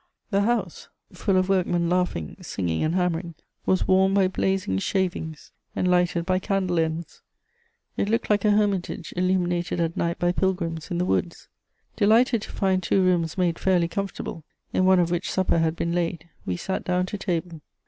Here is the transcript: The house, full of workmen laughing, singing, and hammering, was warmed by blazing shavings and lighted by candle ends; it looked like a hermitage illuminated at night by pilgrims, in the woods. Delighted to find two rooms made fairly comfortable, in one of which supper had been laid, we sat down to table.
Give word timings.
The 0.31 0.41
house, 0.41 0.87
full 1.13 1.37
of 1.37 1.47
workmen 1.47 1.87
laughing, 1.87 2.35
singing, 2.41 2.81
and 2.83 2.95
hammering, 2.95 3.35
was 3.67 3.87
warmed 3.87 4.15
by 4.15 4.29
blazing 4.29 4.79
shavings 4.79 5.51
and 5.75 5.87
lighted 5.87 6.25
by 6.25 6.39
candle 6.39 6.79
ends; 6.79 7.21
it 7.97 8.09
looked 8.09 8.27
like 8.27 8.43
a 8.43 8.49
hermitage 8.49 9.13
illuminated 9.15 9.79
at 9.79 9.95
night 9.95 10.17
by 10.17 10.31
pilgrims, 10.31 10.89
in 10.89 10.97
the 10.97 11.05
woods. 11.05 11.49
Delighted 11.97 12.41
to 12.41 12.49
find 12.51 12.81
two 12.81 13.03
rooms 13.03 13.37
made 13.37 13.59
fairly 13.59 13.87
comfortable, 13.87 14.43
in 14.73 14.85
one 14.85 14.97
of 14.99 15.11
which 15.11 15.29
supper 15.29 15.59
had 15.59 15.75
been 15.75 15.93
laid, 15.93 16.27
we 16.47 16.57
sat 16.57 16.83
down 16.83 17.05
to 17.05 17.19
table. 17.19 17.61